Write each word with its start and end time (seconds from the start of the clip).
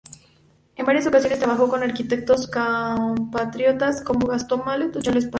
En 0.77 0.83
varias 0.83 1.05
ocasiones 1.05 1.37
trabajó 1.37 1.69
con 1.69 1.83
arquitectos 1.83 2.49
compatriotas, 2.49 4.01
como 4.03 4.25
Gastón 4.25 4.63
Mallet 4.65 4.95
o 4.95 4.99
Charles 4.99 5.25
Paquin. 5.27 5.29